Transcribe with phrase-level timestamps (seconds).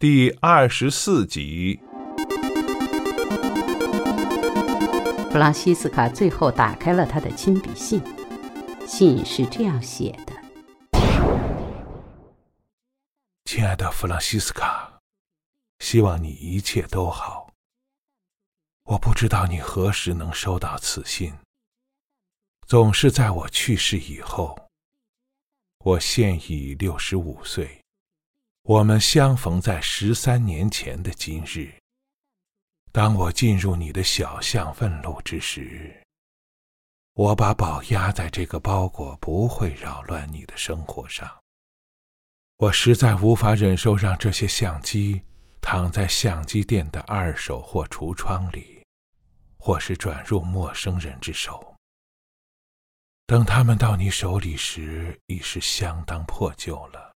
[0.00, 1.80] 第二十四集。
[5.28, 8.00] 弗朗西斯卡最后打开了他的亲笔信，
[8.86, 10.32] 信是这样写的
[13.44, 15.00] ：“亲爱的弗朗西斯卡，
[15.80, 17.52] 希望你一切都好。
[18.84, 21.34] 我不知道你何时能收到此信，
[22.68, 24.56] 总是在我去世以后。
[25.78, 27.80] 我现已六十五岁。”
[28.68, 31.72] 我们相逢在十三年前的今日。
[32.92, 36.02] 当我进入你的小巷问路之时，
[37.14, 41.26] 我把宝压在这个包裹不会扰乱你的生活上。
[42.58, 45.22] 我实在无法忍受让这些相机
[45.62, 48.84] 躺在相机店的二手或橱窗里，
[49.56, 51.74] 或是转入陌生人之手。
[53.24, 57.07] 等他们到你手里时，已是相当破旧了。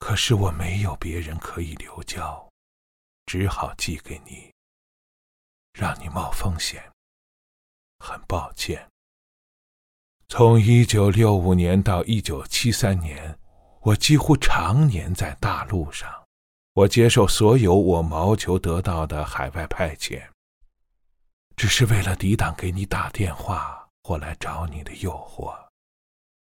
[0.00, 2.50] 可是我没有别人可以留交，
[3.26, 4.50] 只好寄给你，
[5.72, 6.82] 让你冒风险。
[7.98, 8.88] 很抱歉。
[10.26, 13.38] 从一九六五年到一九七三年，
[13.82, 16.10] 我几乎常年在大陆上，
[16.72, 20.26] 我接受所有我谋求得到的海外派遣，
[21.56, 25.54] 只是为了抵挡给你打电话或来找你的诱惑，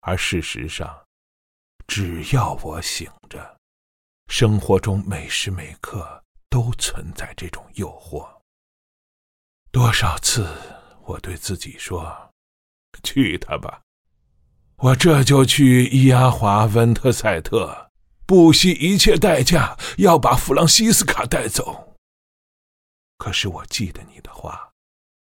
[0.00, 1.05] 而事实上。
[1.86, 3.56] 只要我醒着，
[4.28, 8.28] 生活中每时每刻都存在这种诱惑。
[9.70, 10.46] 多少次
[11.04, 12.32] 我对自己说
[13.04, 13.82] ：“去他吧，
[14.76, 17.90] 我这就去伊阿华温特塞特，
[18.26, 21.94] 不惜一切代价要把弗朗西斯卡带走。”
[23.18, 24.72] 可是我记得你的话，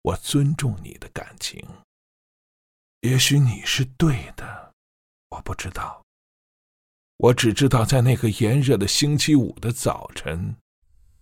[0.01, 1.63] 我尊重你的感情。
[3.01, 4.73] 也许你是对的，
[5.29, 6.03] 我不知道。
[7.19, 10.55] 我只知道，在那个炎热的星期五的早晨，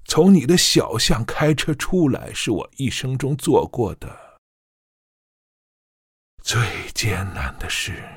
[0.06, 4.40] 从你的小巷开车出来，是我一生中做过的
[6.44, 6.60] 最
[6.94, 8.08] 艰难的事。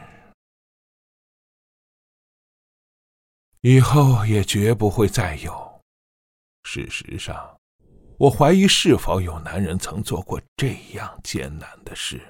[3.63, 5.81] 以后也绝不会再有。
[6.65, 7.59] 事实上，
[8.19, 12.21] 我怀疑是否有男人曾做过这样艰难的事。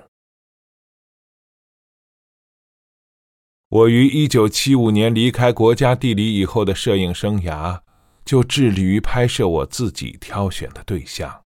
[3.70, 7.80] 我于一九七五年离开国家地理以后的摄影生涯，
[8.24, 11.44] 就致力于拍摄我自己挑选的对象。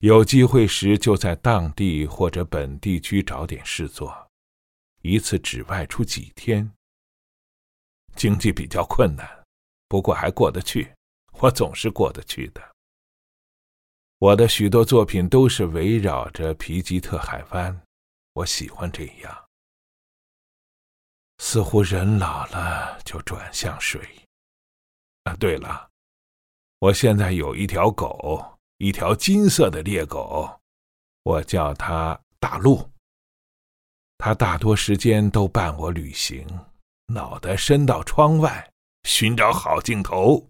[0.00, 4.14] 有机会时，就在当地或者本地区找点事做，
[5.00, 6.70] 一次只外出几天。
[8.14, 9.26] 经济比较困难，
[9.88, 10.92] 不过还过得去。
[11.40, 12.60] 我总是过得去的。
[14.18, 17.80] 我的许多作品都是围绕着皮吉特海湾，
[18.34, 19.47] 我喜欢这样。
[21.38, 24.00] 似乎人老了就转向水。
[25.24, 25.88] 啊，对了，
[26.78, 28.44] 我现在有一条狗，
[28.78, 30.48] 一条金色的猎狗，
[31.22, 32.88] 我叫它大鹿。
[34.18, 36.44] 它大多时间都伴我旅行，
[37.06, 38.68] 脑袋伸到窗外，
[39.04, 40.44] 寻找好镜头。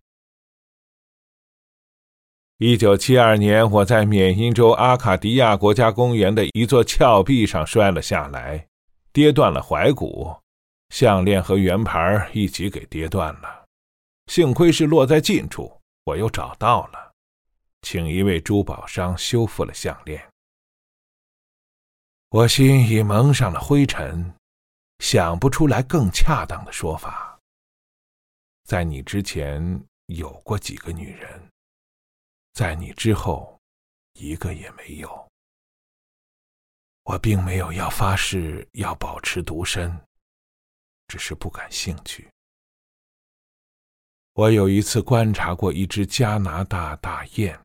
[2.56, 8.66] 一九七二年，我在缅因州阿卡迪亚国家公园的一座峭壁上摔了下来，
[9.12, 10.34] 跌断了踝骨。
[10.90, 13.66] 项链和圆盘一起给跌断了，
[14.26, 17.12] 幸亏是落在近处，我又找到了，
[17.82, 20.26] 请一位珠宝商修复了项链。
[22.30, 24.34] 我心已蒙上了灰尘，
[24.98, 27.38] 想不出来更恰当的说法。
[28.64, 31.48] 在你之前有过几个女人，
[32.52, 33.58] 在你之后，
[34.14, 35.28] 一个也没有。
[37.04, 39.98] 我并没有要发誓要保持独身。
[41.08, 42.28] 只是不感兴趣。
[44.34, 47.58] 我有一次观察过一只加拿大大雁，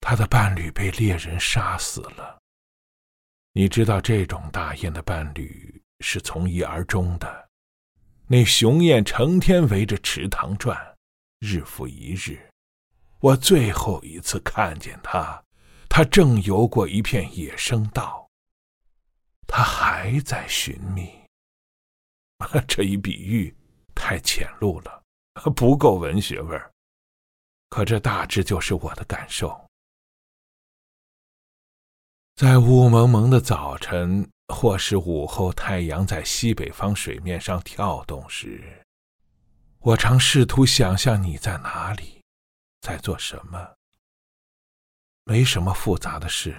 [0.00, 2.38] 它的伴侣被猎人杀死了。
[3.52, 7.48] 你知道这种大雁的伴侣是从一而终的。
[8.26, 10.76] 那雄雁成天围着池塘转，
[11.38, 12.38] 日复一日。
[13.20, 15.42] 我最后一次看见它，
[15.88, 18.28] 它正游过一片野生道。
[19.46, 21.25] 它还在寻觅。
[22.68, 23.54] 这一比喻
[23.94, 25.02] 太浅露了，
[25.54, 26.70] 不够文学味儿。
[27.68, 29.66] 可这大致就是我的感受。
[32.36, 38.62] 在雾蒙蒙的早晨，或是午后，太阳在西北方水面上跳动时，
[39.80, 42.22] 我常试图想象你在哪里，
[42.82, 43.74] 在做什么。
[45.24, 46.54] 没什么复杂的事，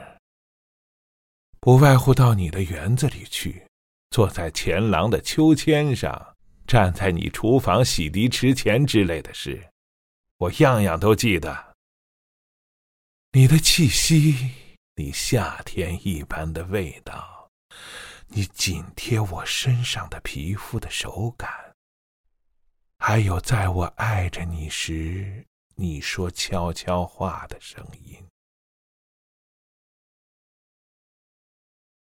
[1.61, 3.65] 不外乎到你的园子里去。
[4.09, 9.69] 坐在前廊的秋千上，站在你厨房洗涤池前之类的事，
[10.37, 11.75] 我样样都记得。
[13.33, 14.51] 你的气息，
[14.95, 17.49] 你夏天一般的味道，
[18.29, 21.49] 你紧贴我身上的皮肤的手感，
[22.97, 25.45] 还有在我爱着你时，
[25.75, 28.17] 你说悄悄话的声音。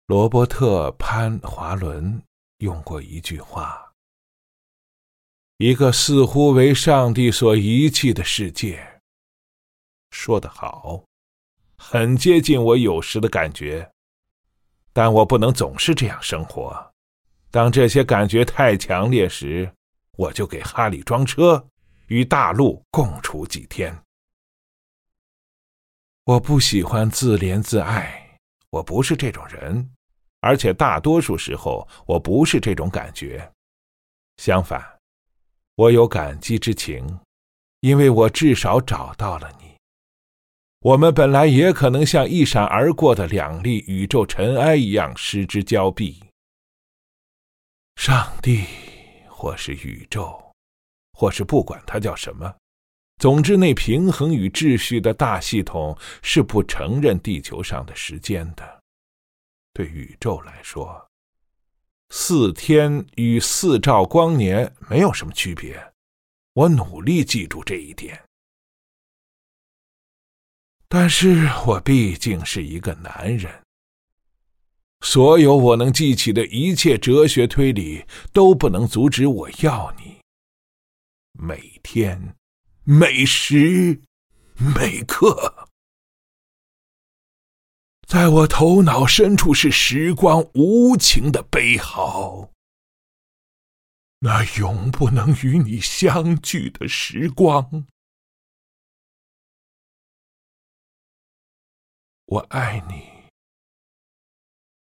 [0.09, 2.19] 罗伯特·潘华伦
[2.61, 3.93] 用过一句话
[5.57, 8.83] ：“一个似乎为上帝所遗弃的世界。”
[10.09, 11.03] 说得好，
[11.77, 13.87] 很接近我有时的感觉，
[14.93, 16.91] 但我不能总是这样生活。
[17.51, 19.71] 当这些感觉太强烈时，
[20.17, 21.63] 我就给哈里装车，
[22.07, 23.95] 与大陆共处几天。
[26.23, 28.39] 我不喜欢自怜自爱，
[28.71, 29.87] 我不是这种人。
[30.41, 33.51] 而且大多数时候，我不是这种感觉。
[34.37, 34.81] 相反，
[35.75, 37.19] 我有感激之情，
[37.81, 39.75] 因为我至少找到了你。
[40.81, 46.23] 我们本来也可能像一闪而过的两粒宇宙尘埃一样失之交臂。
[47.97, 48.63] 上帝，
[49.27, 50.41] 或是宇宙，
[51.11, 52.55] 或是不管它叫什么，
[53.17, 58.78] 总之，那平衡与秩序的大系统是不承认地球上的时间的。
[59.79, 61.09] 对宇宙来说，
[62.09, 65.93] 四天与四兆光年没有什么区别。
[66.51, 68.21] 我努力记住这一点，
[70.89, 73.63] 但是我毕竟是一个男人。
[74.99, 80.19] 所有我能记起的一切哲学推理都不能阻止我要你。
[81.31, 82.35] 每天，
[82.83, 84.01] 每时，
[84.57, 85.58] 每刻。
[88.09, 92.49] 在我头脑深处是时光无情的悲嚎，
[94.17, 97.85] 那永不能与你相聚的时光。
[102.25, 103.29] 我爱你，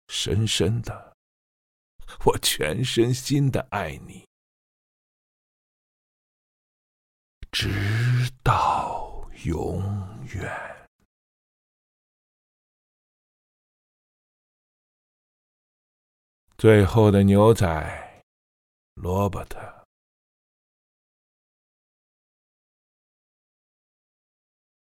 [0.09, 1.15] 深深的，
[2.25, 4.27] 我全身心的爱你，
[7.53, 7.69] 直
[8.43, 9.83] 到永
[10.33, 10.70] 远。
[16.61, 18.23] 最后的牛仔，
[18.93, 19.59] 罗伯特。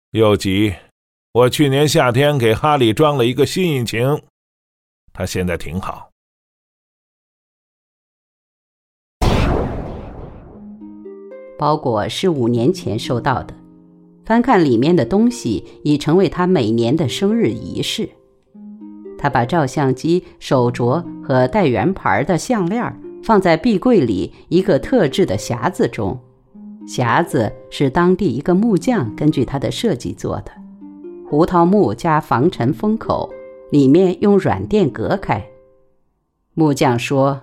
[0.09, 0.73] 又急，
[1.33, 4.23] 我去年夏天给哈利装了一个新引擎，
[5.13, 6.09] 他现在挺好。
[11.59, 13.53] 包裹是五年前收到的，
[14.25, 18.16] 翻看里面的东西已成为他每年的生日仪式。
[19.17, 26.19] 他把照相机、手镯和带圆盘的项链放在壁柜里一个特制的匣子中，
[26.87, 30.51] 匣子是当地一个木匠根据他的设计做的，
[31.27, 33.33] 胡桃木加防尘封口，
[33.71, 35.45] 里面用软垫隔开。
[36.53, 37.41] 木匠说：“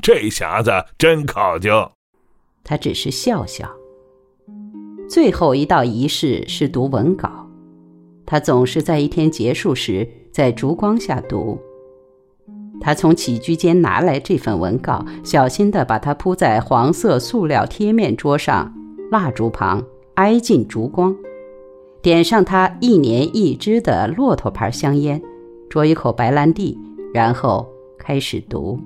[0.00, 1.90] 这匣子真考究。”
[2.64, 3.68] 他只是笑笑。
[5.08, 7.48] 最后一道仪式是读文稿，
[8.24, 10.08] 他总是在一天结束时。
[10.30, 11.58] 在烛光下读。
[12.80, 18.72] 他从起居间拿来这份文稿，小心地把它铺在黄色塑料贴面桌上，
[19.10, 19.84] 蜡烛旁
[20.14, 21.14] 挨近烛光，
[22.00, 25.20] 点上他一年一支的骆驼牌香烟，
[25.68, 26.78] 啜一口白兰地，
[27.12, 28.80] 然后开始读。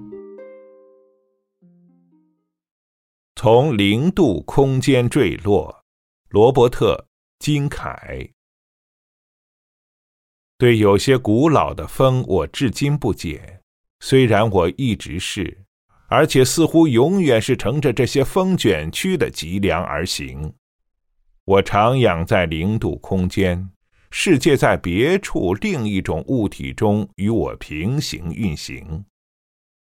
[3.37, 5.83] 从零度空间坠落，
[6.31, 6.95] 罗伯特·
[7.39, 8.31] 金凯。
[10.57, 13.61] 对有些古老的风，我至今不解。
[14.01, 15.65] 虽然我一直是，
[16.09, 20.53] 而且似乎永远是乘着这些风卷曲的脊梁而行。
[21.45, 23.69] 我徜徉在零度空间，
[24.11, 29.05] 世界在别处另一种物体中与我平行运行。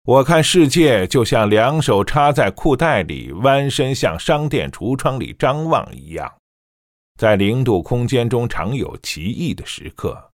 [0.05, 6.33] 我看世界就像两手插在裤袋里，弯身向商店橱窗里张望一样。
[7.19, 10.32] 在零度空间中，常有奇异的时刻。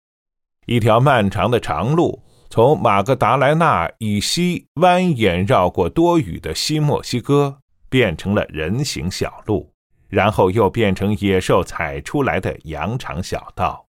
[0.66, 9.72] 一条漫长的长路从马格达莱纳以西蜿蜒绕过多雨的西墨西哥，变成了人行小路，
[10.08, 13.86] 然后又变成野兽踩出来的羊肠小道。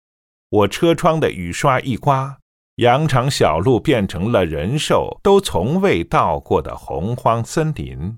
[0.50, 2.38] 我车窗的雨刷一刮，
[2.76, 8.18] 羊肠小路变成了人兽都从未到过的洪荒森林。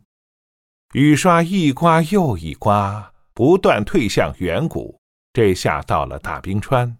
[0.93, 4.99] 雨刷一刮又一刮，不断退向远古。
[5.31, 6.97] 这下到了大冰川。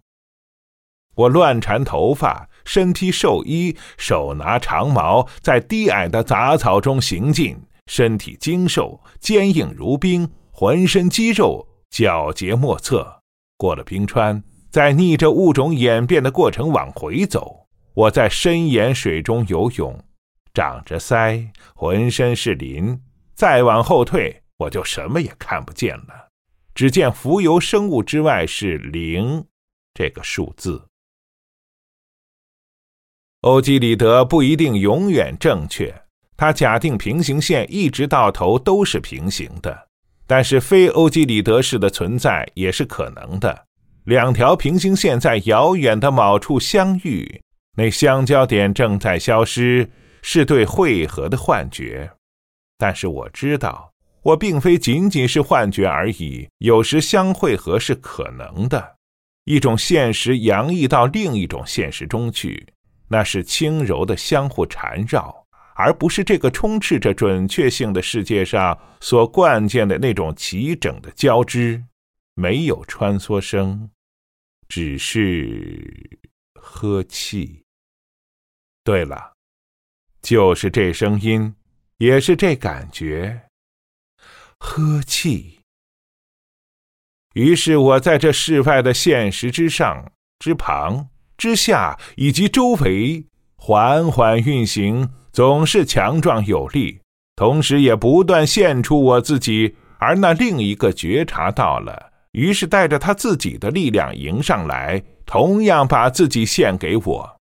[1.16, 13.22] 我乱缠头发，身披寿衣，手拿长矛，在低矮的杂草中行进，身体精瘦，坚硬如冰，浑身肌肉皎洁莫测。
[13.58, 17.68] 过了冰川，在逆着物种演变的过程往回走。
[17.94, 20.04] 我在深盐水中游泳，
[20.54, 23.00] 长着腮，浑身是鳞。
[23.36, 26.30] 再往后退，我就什么也看不见了，
[26.74, 29.46] 只见浮游生物之外是零
[29.94, 30.88] 这个数字。
[33.44, 35.94] 欧几里得不一定永远正确，
[36.38, 39.90] 他假定平行线一直到头都是平行的，
[40.26, 43.66] 但是非欧几里得式的存在也是可能的。
[44.06, 47.42] 两条平行线在遥远的某处相遇，
[47.76, 49.90] 那相交点正在消失，
[50.22, 52.10] 是对汇合的幻觉。
[52.78, 58.96] 但是我知道，我并非仅仅是幻觉而已，有时相汇合是可能的，
[59.44, 62.66] 一种现实洋溢到另一种现实中去。
[63.14, 71.84] 那是轻柔的相互缠绕，而不是这个充斥着准确性的世界上所惯见的那种齐整的交织。
[72.34, 73.92] 没有穿梭声，
[74.68, 76.20] 只是
[76.56, 77.64] 呵气。
[78.84, 79.34] 对了，
[80.24, 81.54] 就是这声音，
[81.98, 83.44] 也是这感觉，
[84.58, 85.60] 呵气。
[87.36, 91.13] 于是我在这世外的现实之上、之旁。
[91.38, 93.26] 之下以及周围
[93.56, 97.00] 缓缓运行，总是强壮有力，
[97.36, 99.76] 同时也不断献出我自己。
[100.00, 107.38] 而那另一个觉察到了，于是带着他自己的力量迎上来，同样把自己献给我。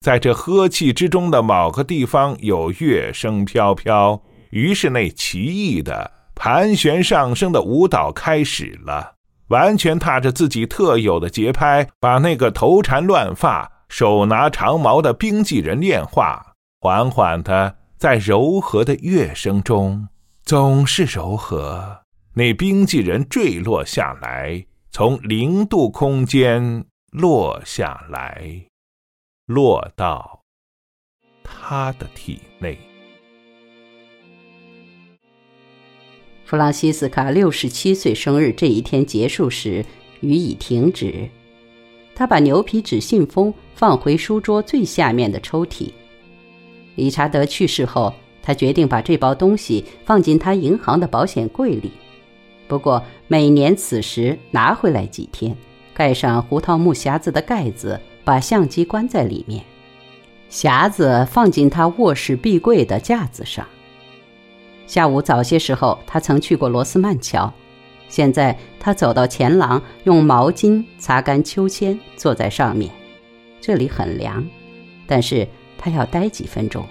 [0.00, 9.17] 在这呵气之中的某个地方，有乐声飘飘，于是那奇异的盘旋上升的舞蹈开始了。
[9.48, 20.08] 完全踏着自己特有的节拍，把那个头缠乱发、手拿长矛的冰纪人炼化，缓缓的在柔和的乐声中，
[20.44, 22.02] 总是柔和。
[22.34, 28.66] 那冰纪人坠落下来，从零度空间落下来，
[29.46, 30.42] 落到
[31.42, 32.87] 他的体内。
[36.48, 39.84] 弗朗西斯卡六十七岁生日这一天结束时，
[40.20, 41.28] 雨已停止。
[42.14, 45.90] 他把牛皮纸信封放回书桌最下面的抽屉。
[46.94, 51.92] 理查德去世后，他决定把这包东西放进他银行的保险柜里。
[52.66, 55.54] 不过每年此时拿回来几天，
[55.92, 59.62] 盖上胡桃木匣子的盖子，把相机关在里面，
[60.50, 63.66] 匣子放进他卧室壁柜的架子上。
[64.88, 67.52] 下午早些时候，他曾去过罗斯曼桥。
[68.08, 72.90] 现在他走到前廊，用毛巾擦干秋千，坐在上面。
[73.60, 74.42] 这里很凉，
[75.06, 76.82] 但是他要待几分钟，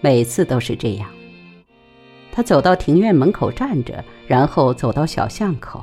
[0.00, 1.08] 每次都是这样。
[2.30, 5.82] 他走到庭院门口站着，然后走到小巷口。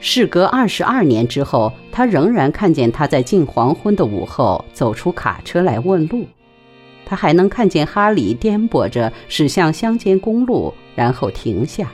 [0.00, 6.26] 事隔二十二年之后，他仍然看见他在近黄昏的午后走出卡车来问路。
[7.04, 11.90] 他还能看见哈里颠簸着驶向乡间公路，然后停下。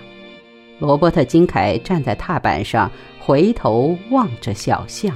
[0.79, 5.15] 罗伯特金凯站在踏板上，回头望着小巷。